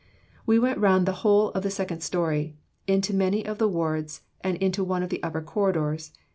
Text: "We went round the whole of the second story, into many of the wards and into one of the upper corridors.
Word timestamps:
"We 0.47 0.57
went 0.57 0.79
round 0.79 1.05
the 1.05 1.11
whole 1.21 1.49
of 1.51 1.61
the 1.61 1.69
second 1.69 2.01
story, 2.01 2.57
into 2.87 3.13
many 3.13 3.45
of 3.45 3.59
the 3.59 3.67
wards 3.67 4.21
and 4.43 4.57
into 4.57 4.83
one 4.83 5.03
of 5.03 5.09
the 5.11 5.21
upper 5.21 5.41
corridors. 5.43 6.11